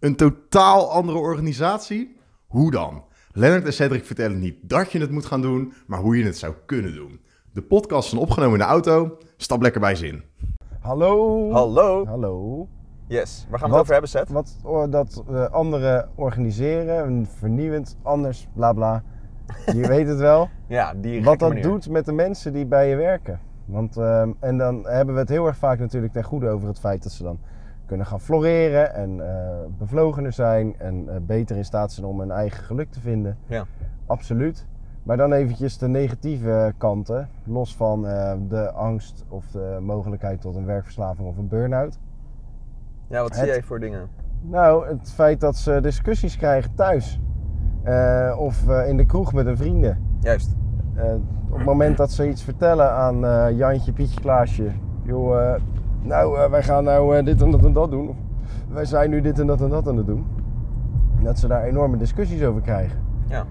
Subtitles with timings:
[0.00, 2.16] Een totaal andere organisatie?
[2.46, 3.04] Hoe dan?
[3.32, 6.38] Lennart en Cedric vertellen niet dat je het moet gaan doen, maar hoe je het
[6.38, 7.20] zou kunnen doen.
[7.52, 9.18] De podcast is opgenomen in de auto.
[9.36, 10.22] Stap lekker bij zin.
[10.80, 11.50] Hallo.
[11.52, 12.06] Hallo.
[12.06, 12.68] Hallo.
[13.08, 13.46] Yes.
[13.50, 14.28] Waar gaan we Wat- het over hebben, Seth?
[14.28, 19.02] Wat oh, dat eh, anderen organiseren, een vernieuwend, anders, bla bla.
[19.66, 20.48] Je weet het wel.
[20.68, 21.64] Ja, die Wat dat manier.
[21.64, 23.40] doet met de mensen die bij je werken.
[23.64, 26.78] Want, ehm, en dan hebben we het heel erg vaak natuurlijk ten goede over het
[26.80, 27.38] feit dat ze dan
[27.86, 29.46] kunnen gaan floreren en eh,
[29.78, 33.36] bevlogener zijn en eh, beter in staat zijn om hun eigen geluk te vinden.
[33.46, 33.64] Ja.
[34.06, 34.66] Absoluut.
[35.02, 40.54] Maar dan eventjes de negatieve kanten, los van eh, de angst of de mogelijkheid tot
[40.56, 41.98] een werkverslaving of een burn-out.
[43.08, 44.08] Ja, wat Het- zie jij voor dingen?
[44.40, 47.20] Nou, het feit dat ze discussies krijgen thuis.
[48.38, 50.02] Of in de kroeg met hun vrienden.
[50.20, 50.56] Juist.
[51.50, 54.70] Op het moment dat ze iets vertellen aan Jantje, Pietje, Klaasje.
[55.02, 55.54] Joh,
[56.06, 58.08] nou, eh, wij gaan nou eh, dit en dat en dat doen.
[58.08, 58.16] Of
[58.68, 60.26] wij zijn nu dit en dat en dat aan het doen.
[61.22, 62.98] Dat ze daar enorme discussies over krijgen.
[63.28, 63.44] Ja.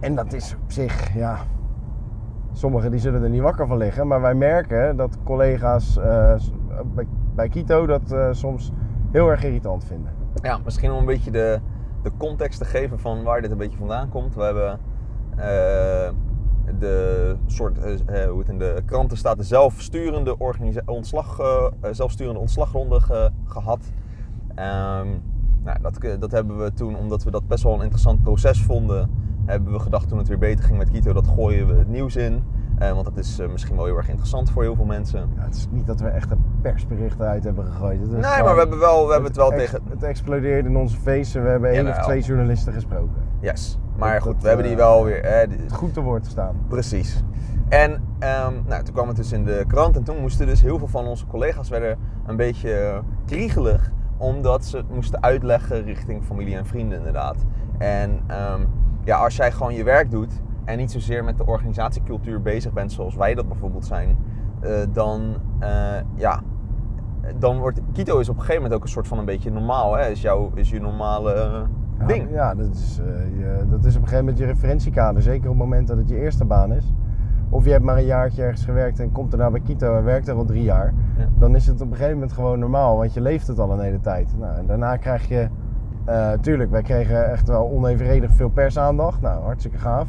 [0.00, 1.36] En dat is op zich, ja...
[2.54, 4.06] Sommigen die zullen er niet wakker van liggen.
[4.06, 6.34] Maar wij merken dat collega's eh,
[6.94, 8.72] bij, bij Kito dat soms
[9.10, 10.12] heel erg irritant vinden.
[10.34, 11.60] Ja, misschien om een beetje de,
[12.02, 14.34] de context te geven van waar dit een beetje vandaan komt.
[14.34, 14.78] We hebben
[16.78, 20.36] de soort, eh, eh, hoe het in de kranten staat, de zelfsturende,
[20.86, 23.80] ontslag, eh, zelfsturende ontslagronde ge- gehad.
[24.54, 25.06] Ehm,
[25.64, 29.10] nou, dat, dat hebben we toen, omdat we dat best wel een interessant proces vonden,
[29.46, 32.16] hebben we gedacht toen het weer beter ging met Kito, dat gooien we het nieuws
[32.16, 32.42] in.
[32.78, 35.28] Want dat is misschien wel heel erg interessant voor heel veel mensen.
[35.36, 37.98] Ja, het is niet dat we echt een persbericht uit hebben gegooid.
[38.10, 39.80] Nee, gewoon- maar we hebben, wel, we hebben het wel tegen...
[39.90, 41.42] Het explodeerde in onze feesten.
[41.42, 43.22] We hebben één of twee journalisten gesproken.
[43.40, 43.78] Yes.
[44.02, 45.20] Maar Dat- goed, dat, we hebben die eh, wel weer...
[45.24, 46.56] eh, goed te woord staan.
[46.68, 47.22] Precies.
[47.68, 50.78] En ehm, nou, toen kwam het dus in de krant en toen moesten dus heel
[50.78, 53.90] veel van onze collega's werden een beetje eh, kriegelig.
[54.16, 57.36] Omdat ze het moesten uitleggen richting familie en vrienden inderdaad.
[57.78, 58.60] En ehm,
[59.04, 60.32] ja, als jij gewoon je werk doet
[60.64, 64.16] en niet zozeer met de organisatiecultuur bezig bent zoals wij dat bijvoorbeeld zijn.
[64.92, 65.34] dan,
[66.14, 66.42] ja,
[67.38, 69.94] dan wordt Kito is op een gegeven moment ook een soort van een beetje normaal.
[69.96, 70.08] Hè?
[70.08, 71.66] Is, jouw, is je normale
[72.06, 72.30] ding.
[72.30, 75.22] Ja, dat is, eh, je, dat is op een gegeven moment je referentiekader.
[75.22, 76.92] Zeker op het moment dat het je eerste baan is.
[77.48, 80.28] Of je hebt maar een jaartje ergens gewerkt en komt daarna bij Kito en werkt
[80.28, 80.94] er al drie jaar.
[81.18, 81.28] Ja.
[81.38, 83.80] Dan is het op een gegeven moment gewoon normaal, want je leeft het al een
[83.80, 84.34] hele tijd.
[84.38, 85.48] Nou, en daarna krijg je,
[86.04, 89.20] eh, tuurlijk, wij kregen echt wel onevenredig veel persaandacht.
[89.20, 90.08] Nou, hartstikke gaaf.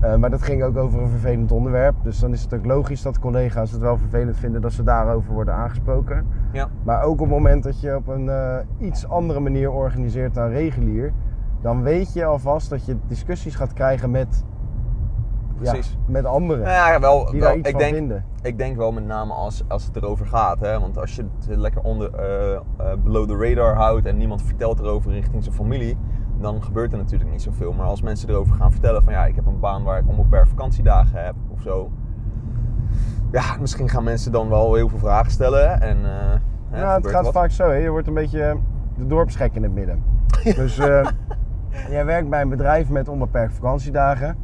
[0.00, 1.94] Eh, maar dat ging ook over een vervelend onderwerp.
[2.02, 5.32] Dus dan is het ook logisch dat collega's het wel vervelend vinden dat ze daarover
[5.32, 6.26] worden aangesproken.
[6.52, 6.68] Ja.
[6.82, 10.48] Maar ook op het moment dat je op een eh, iets andere manier organiseert dan
[10.48, 11.12] regulier,
[11.62, 14.44] dan weet je alvast dat je discussies gaat krijgen met,
[15.60, 15.74] ja,
[16.06, 18.24] met anderen Nou ja, wel, die wel daar iets ik van denk, vinden.
[18.42, 20.60] Ik denk wel met name als, als het erover gaat.
[20.60, 20.80] Hè?
[20.80, 25.12] Want als je het lekker onder, eh, below the radar houdt en niemand vertelt erover
[25.12, 25.96] richting zijn familie,
[26.40, 27.72] dan gebeurt er natuurlijk niet zoveel.
[27.72, 30.48] Maar als mensen erover gaan vertellen van ja, ik heb een baan waar ik onbeperkt
[30.48, 31.90] vakantiedagen heb of zo.
[33.32, 35.80] Ja, misschien gaan mensen dan wel heel veel vragen stellen.
[35.80, 36.34] En, eh,
[36.70, 37.32] hè, Ja, het gaat wat.
[37.32, 37.68] vaak zo.
[37.68, 37.74] Hè?
[37.74, 38.56] Je wordt een beetje
[38.96, 40.02] de dorpsgek in het midden.
[40.56, 41.06] Dus eh,
[41.88, 44.36] jij werkt bij een bedrijf met onbeperkt vakantiedagen.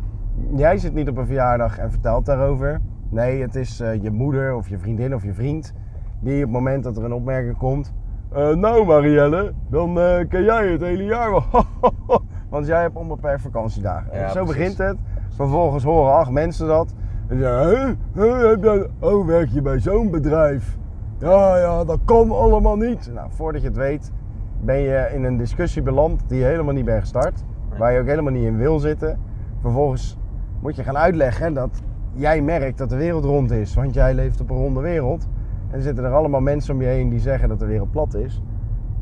[0.54, 2.80] Jij zit niet op een verjaardag en vertelt daarover.
[3.10, 5.72] Nee, het is eh, je moeder of je vriendin of je vriend
[6.20, 7.92] die op het moment dat er een opmerking komt.
[8.34, 11.44] "Eh, nou Marielle, dan eh ken jij het hele jaar wel.
[12.50, 14.18] Want jij hebt onbeperkt vakantiedagen.
[14.18, 14.56] Ja, Zo precies.
[14.56, 14.96] begint het.
[15.28, 16.94] Vervolgens horen acht mensen dat.
[17.28, 17.94] En zeggen, "Hè?
[18.22, 18.86] Hè, heb jij...
[19.00, 20.76] oh werk je bij zo'n bedrijf?
[21.18, 23.10] Ja, ja, dat kan allemaal niet.
[23.14, 24.12] Nou, voordat je het weet,
[24.60, 27.44] ben je in een discussie beland die je helemaal niet bent gestart.
[27.70, 27.78] Nee.
[27.78, 29.18] Waar je ook helemaal niet in wil zitten.
[29.60, 30.18] Vervolgens
[30.60, 33.74] moet je gaan uitleggen dat jij merkt dat de wereld rond is.
[33.74, 35.28] Want jij leeft op een ronde wereld.
[35.74, 38.42] En zitten er allemaal mensen om je heen die zeggen dat de wereld plat is.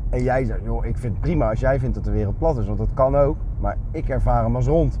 [0.09, 2.57] En jij zegt, joh, ik vind het prima als jij vindt dat de wereld plat
[2.57, 2.65] is.
[2.65, 3.37] Want dat kan ook.
[3.59, 4.99] Maar ik ervaar hem als rond.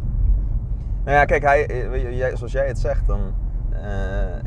[1.03, 3.19] Nou ja, kijk, hij, eh, jij, zoals jij het zegt, dan.
[3.71, 3.81] eh,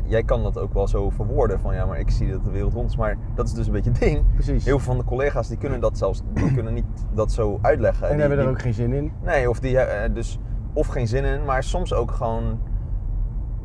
[0.05, 2.73] jij kan dat ook wel zo verwoorden van ja, maar ik zie dat de wereld
[2.73, 2.97] rond is.
[2.97, 4.23] Maar dat is dus een beetje het ding.
[4.33, 4.65] Precies.
[4.65, 8.03] Heel veel van de collega's die kunnen dat zelfs die kunnen niet dat zo uitleggen.
[8.07, 9.11] en Die- hebben er die- ook geen zin in.
[9.23, 10.39] Nee, of die eh, dus
[10.73, 12.59] of geen zin in, maar soms ook gewoon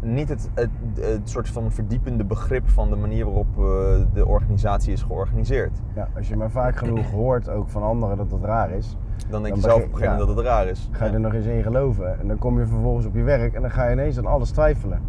[0.02, 0.70] niet het, het,
[1.00, 3.64] het soort van verdiepende begrip van de manier waarop eh,
[4.12, 5.78] de organisatie is georganiseerd.
[5.94, 8.96] Ja, als je maar vaak genoeg hoort, ook van anderen, dat het raar is.
[9.30, 10.34] Dan denk Dan je zelf op een gegeven moment ja.
[10.34, 10.88] dat het raar is.
[10.92, 11.16] Ga je Ja.
[11.16, 12.20] er nog eens in geloven.
[12.20, 14.50] En dan kom je vervolgens op je werk en dan ga je ineens aan alles
[14.50, 15.00] twijfelen.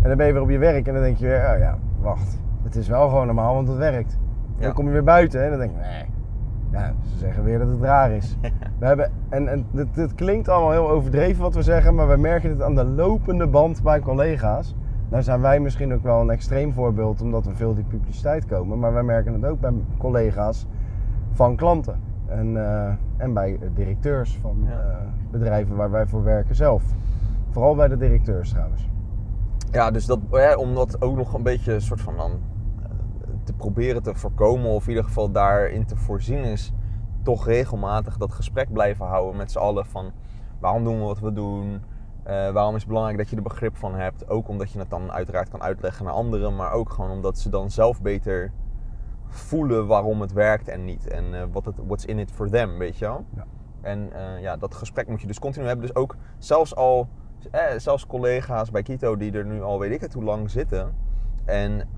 [0.00, 1.78] En dan ben je weer op je werk en dan denk je weer, oh ja,
[2.00, 2.38] wacht.
[2.62, 4.18] Het is wel gewoon normaal, want het werkt.
[4.56, 6.06] En dan kom je weer buiten en dan denk je, nee.
[6.70, 8.36] Ja, ze zeggen weer dat het raar is.
[8.80, 12.16] We hebben, en en het, het klinkt allemaal heel overdreven wat we zeggen, maar we
[12.16, 14.74] merken het aan de lopende band bij collega's.
[15.08, 18.78] Nou zijn wij misschien ook wel een extreem voorbeeld, omdat we veel die publiciteit komen.
[18.78, 20.66] Maar wij merken het ook bij collega's
[21.32, 22.00] van klanten.
[22.26, 24.70] En, eh, en bij directeurs van Ja.
[24.70, 24.96] eh,
[25.30, 26.82] bedrijven waar wij voor werken zelf.
[27.50, 28.88] Vooral bij de directeurs trouwens.
[29.70, 32.88] Ja, dus dat, hè, om dat ook nog een beetje een soort van dan eh,
[33.44, 36.72] te proberen te voorkomen, of in ieder geval daarin te voorzien, is
[37.22, 40.12] toch regelmatig dat gesprek blijven houden met z'n allen van
[40.60, 41.82] waarom doen we wat we doen,
[42.22, 44.90] Eh, waarom is het belangrijk dat je er begrip van hebt, ook omdat je het
[44.90, 48.52] dan uiteraard kan uitleggen naar anderen, maar ook gewoon omdat ze dan zelf beter
[49.26, 52.78] voelen waarom het werkt en niet en eh, wat het what's in it for them,
[52.78, 53.24] weet je wel.
[53.36, 53.44] Ja.
[53.80, 55.86] En eh, ja, dat gesprek moet je dus continu hebben.
[55.86, 57.08] Dus ook zelfs al,
[57.50, 60.94] eh, zelfs collega's bij Kito die er nu al weet ik het hoe lang zitten
[61.44, 61.88] en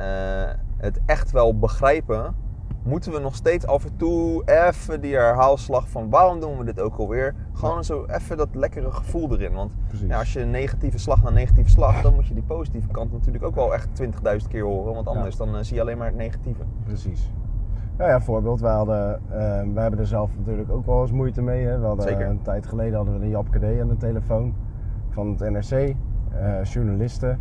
[0.76, 2.36] het echt wel begrijpen,
[2.84, 6.81] moeten we nog steeds af en toe even die herhaalslag van waarom doen we dit
[6.81, 7.34] ook alweer?
[7.52, 9.52] Gewoon zo even dat lekkere gevoel erin.
[9.52, 9.73] Want
[10.06, 13.12] ja, als je een negatieve slag naar negatieve slag, dan moet je die positieve kant
[13.12, 14.94] natuurlijk ook wel echt 20.000 keer horen.
[14.94, 16.62] Want anders dan eh, zie je alleen maar het negatieve.
[16.84, 17.31] Precies.
[17.96, 18.61] Nou ja, voorbeeld.
[18.61, 19.38] Wij, hadden, eh,
[19.73, 21.64] wij hebben er zelf natuurlijk ook wel eens moeite mee.
[21.67, 21.79] Hè.
[21.79, 22.26] We hadden, Zeker.
[22.26, 24.55] Een tijd geleden hadden we een Japke D aan de telefoon
[25.11, 25.94] van het NRC.
[26.32, 27.40] eh, journalisten.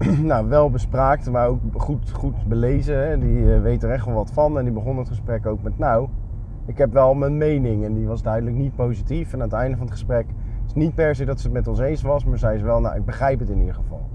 [0.22, 3.08] nou, wel bespraakt, maar ook goed, goed belezen.
[3.08, 3.18] Hè.
[3.18, 4.58] Die eh, weet er echt wel wat van.
[4.58, 6.08] En die begon het gesprek ook met nou,
[6.66, 7.84] ik heb wel mijn mening.
[7.84, 9.32] En die was duidelijk niet positief.
[9.32, 10.26] En aan het einde van het gesprek
[10.66, 12.24] is niet per se dat ze het met ons eens was.
[12.24, 14.08] Maar zei ze wel, nou, ik begrijp het in ieder geval.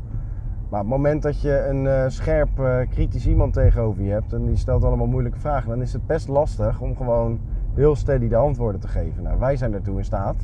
[0.69, 4.33] Maar op het moment dat je een eh, scherp, eh, kritisch iemand tegenover je hebt
[4.33, 7.39] en die stelt allemaal moeilijke vragen, dan is het best lastig om gewoon
[7.73, 9.23] heel steady de antwoorden te geven.
[9.23, 10.35] Nou, wij zijn daartoe in staat,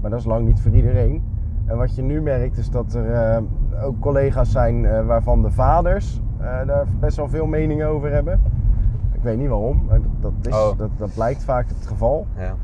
[0.00, 1.22] maar dat is lang niet voor iedereen.
[1.66, 3.42] En wat je nu merkt is dat er
[3.82, 8.40] ook collega's zijn eh, waarvan de vaders eh, daar best wel veel mening over hebben.
[9.12, 10.78] Ik weet niet waarom, maar dat, is, Oh.
[10.78, 12.26] dat, dat blijkt vaak het geval.
[12.36, 12.54] Ja.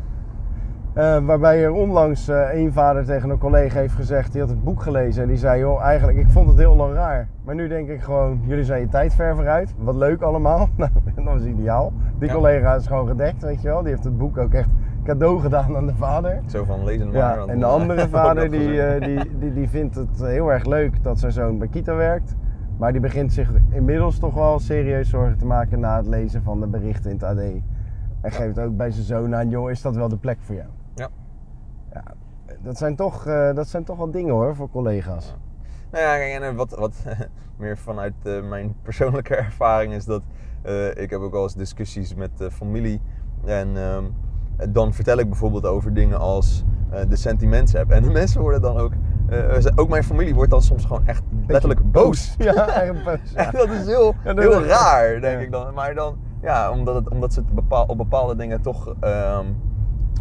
[0.93, 4.65] Eh, waarbij er onlangs eh een vader tegen een collega heeft gezegd, die had het
[4.65, 7.29] boek gelezen en die zei, joh, eigenlijk, ik vond het heel lang raar.
[7.45, 9.75] Maar nu denk ik gewoon, jullie zijn je tijd ver vooruit.
[9.79, 10.69] Wat leuk allemaal.
[10.77, 10.91] Nou,
[11.25, 11.93] dat is ideaal.
[12.19, 12.35] Die Ja.
[12.35, 13.81] collega is gewoon gedekt, weet je wel.
[13.83, 14.69] Die heeft het boek ook echt
[15.09, 16.43] cadeau gedaan aan de vader.
[16.47, 17.17] Zo van lezen maar.
[17.17, 20.65] Ja, en de eh, andere vader die, eh, die, die, die vindt het heel erg
[20.65, 22.35] leuk dat zijn zoon bij Kita werkt.
[22.79, 26.61] Maar die begint zich inmiddels toch wel serieus zorgen te maken na het lezen van
[26.61, 27.39] de berichten in het AD.
[28.21, 30.69] En geeft ook bij zijn zoon aan, joh, is dat wel de plek voor jou?
[30.95, 31.09] Ja.
[31.93, 32.03] Ja,
[32.63, 35.35] dat zijn toch, eh, dat zijn toch wel dingen hoor, voor collega's.
[35.91, 37.05] Nou ja, kijk, en wat, wat
[37.59, 38.15] meer vanuit
[38.49, 40.23] mijn persoonlijke ervaring is dat
[40.95, 43.01] ik heb ook wel eens discussies met familie.
[43.45, 44.05] En ehm,
[44.69, 47.91] dan vertel ik bijvoorbeeld over dingen als eh, de sentiments app.
[47.91, 48.93] En de mensen worden dan ook,
[49.29, 52.35] eh, ze- ook mijn familie wordt dan soms gewoon echt letterlijk boos.
[52.39, 53.33] Ja, erg boos.
[53.35, 55.45] En dat is heel, Ja, dat heel is- raar, denk Ja.
[55.45, 55.75] ik dan.
[55.75, 59.47] Maar dan, ja, omdat, het, omdat ze het bepaal, op bepaalde dingen toch ehm,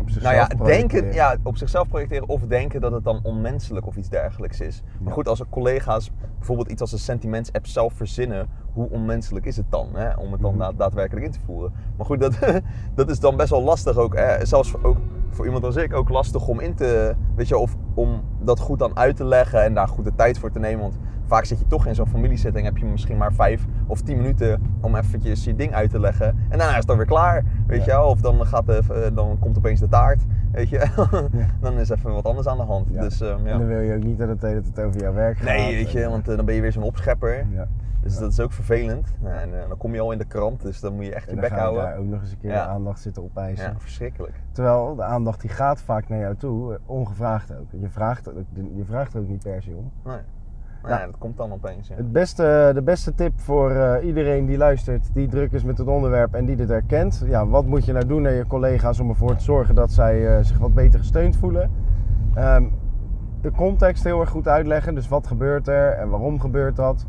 [0.02, 1.14] Op zichzelf nou ja, denken, projecteren.
[1.14, 4.84] ja, op zichzelf projecteren of denken dat het dan onmenselijk of iets dergelijks is.
[5.02, 9.66] Maar goed, als collega's bijvoorbeeld iets als een sentiments-app zelf verzinnen, hoe onmenselijk is het
[9.70, 10.60] dan hè, om het dan Mhm.
[10.60, 11.72] da- daadwerkelijk in te voeren?
[11.98, 12.38] Maar goed, dat,
[12.96, 14.16] dat is dan best wel lastig ook.
[14.16, 14.98] Hè, zelfs voor, ook
[15.30, 18.80] voor iemand als ik ook lastig om in te, weet je, of om dat goed
[18.80, 20.82] dan uit te leggen en daar goed de tijd voor te nemen.
[20.82, 24.18] Want vaak zit je toch in zo'n familiesetting, heb je misschien maar vijf of tien
[24.18, 26.28] minuten om eventjes je ding uit te leggen.
[26.28, 27.86] En daarna is het dan weer klaar, weet Ja.
[27.86, 28.10] je wel.
[28.10, 30.22] Of dan, gaat de, eh, dan komt opeens de taart,
[30.52, 30.86] weet je.
[31.62, 32.88] dan is even wat anders aan de hand.
[32.92, 33.02] Ja.
[33.02, 35.46] Dus, ehm, En dan wil je ook niet dat het over jouw werk gaat.
[35.48, 37.46] Nee, weet je, want eh, dan ben je weer zo'n opschepper.
[38.08, 38.22] Dus Ja.
[38.22, 39.14] dat is ook vervelend.
[39.24, 41.30] Ja, en eh, dan kom je al in de krant, dus dan moet je echt
[41.30, 41.84] je bek houden.
[41.84, 43.72] daar ook nog eens een keer de aandacht zitten opeisen.
[43.72, 44.34] Ja, verschrikkelijk.
[44.52, 47.66] Terwijl de aandacht die gaat vaak naar jou toe, ongevraagd ook.
[47.82, 48.46] Je vraagt, ook-
[48.76, 49.92] je vraagt er ook niet per se om.
[50.06, 50.18] Nee.
[50.82, 51.06] Maar Ja.
[51.06, 51.90] dat komt dan opeens.
[51.90, 55.88] Het beste, de beste tip voor eh, iedereen die luistert, die druk is met het
[55.88, 57.24] onderwerp en die dit herkent.
[57.26, 60.38] Ja, wat moet je nou doen naar je collega's om ervoor te zorgen dat zij
[60.38, 61.72] eh, zich wat beter gesteund voelen?
[62.36, 62.64] Ehm,
[63.42, 64.96] de context heel erg goed uitleggen.
[64.96, 67.06] Dus wat gebeurt er en waarom gebeurt dat?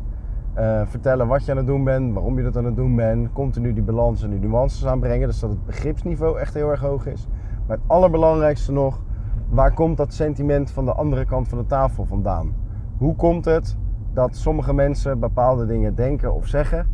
[0.59, 3.31] Eh, vertellen wat je aan het doen bent, waarom je dat aan het doen bent.
[3.33, 5.27] Continu die balans en die nuances aanbrengen.
[5.27, 7.27] Dus dat het begripsniveau echt heel erg hoog is.
[7.67, 9.03] Maar het allerbelangrijkste nog,
[9.49, 12.53] waar komt dat sentiment van de andere kant van de tafel vandaan?
[12.97, 13.77] Hoe komt het
[14.13, 16.87] dat sommige mensen bepaalde dingen denken of zeggen?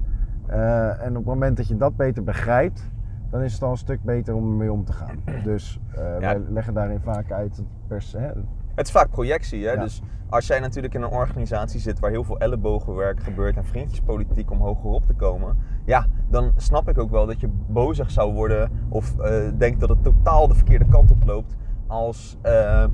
[0.45, 2.91] Eh, en op het moment dat je dat beter begrijpt,
[3.29, 5.17] dan is het al een stuk beter om ermee om te gaan.
[5.43, 8.31] Dus eh, wij leggen daarin vaak uit het pers, hè,
[8.75, 9.71] Het is vaak projectie, hè?
[9.71, 9.81] Ja.
[9.81, 14.51] Dus als jij natuurlijk in een organisatie zit waar heel veel ellebogenwerk gebeurt en vriendjespolitiek
[14.51, 18.33] om hoger op te komen, ja, dan snap ik ook wel dat je bozig zou
[18.33, 21.55] worden of eh, denkt dat het totaal de verkeerde kant op loopt
[21.87, 22.89] als, eh, eh,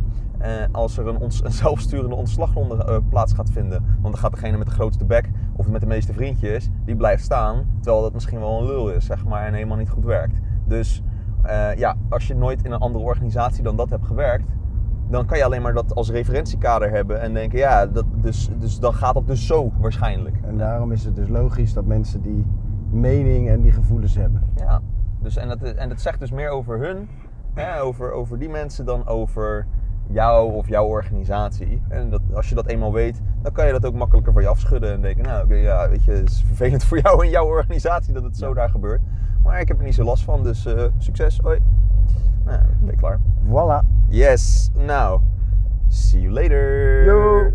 [0.71, 3.81] als er een, ons, een zelfsturende ontslagronde plaats gaat vinden.
[4.01, 7.23] Want dan gaat degene met de grootste bek of met de meeste vriendjes, die blijft
[7.23, 10.39] staan, terwijl dat misschien wel een lul is, zeg maar, en helemaal niet goed werkt.
[10.65, 11.03] Dus
[11.75, 14.49] ja, als je nooit in een andere organisatie dan dat hebt gewerkt,
[15.11, 18.79] dan kan je alleen maar dat als referentiekader hebben en denken, ja, dat, dus, dus
[18.79, 20.37] dan gaat dat dus zo waarschijnlijk.
[20.43, 22.45] En daarom is het dus logisch dat mensen die
[22.89, 24.43] mening en die gevoelens hebben.
[24.55, 24.81] Ja,
[25.19, 27.07] Dus, en, dat, en dat zegt dus meer over hun,
[27.53, 29.65] hè, over, over die mensen, dan over
[30.07, 31.81] jou of jouw organisatie.
[31.89, 34.47] En dat, als je dat eenmaal weet, dan kan je dat ook makkelijker van je
[34.47, 34.91] afschudden.
[34.91, 38.23] En denken, nou ja, weet je, het is vervelend voor jou en jouw organisatie dat
[38.23, 39.01] het zo daar gebeurt.
[39.43, 41.59] Maar ik heb er niet zo last van, dus eh, succes, hoi.
[42.45, 43.19] Nou, ben klaar.
[43.47, 43.81] Voilà.
[44.09, 44.71] Yes.
[44.75, 45.19] Nou,
[45.89, 47.03] see you later.
[47.05, 47.51] Yo.